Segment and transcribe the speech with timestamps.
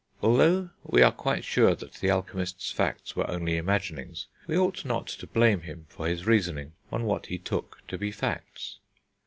[0.23, 5.05] Although we are quite sure that the alchemist's facts were only imaginings, we ought not
[5.05, 8.79] to blame him for his reasoning on what he took to be facts.